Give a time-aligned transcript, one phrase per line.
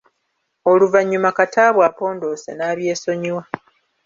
[0.71, 3.43] Oluvannyuma Kataabu apondoose n’abyesonyiwa.